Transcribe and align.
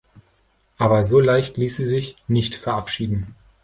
Aber 0.79 1.03
so 1.03 1.19
leicht 1.19 1.57
ließ 1.57 1.77
sie 1.77 1.85
sich 1.85 2.15
nicht 2.27 2.55
verabschieden. 2.55 3.35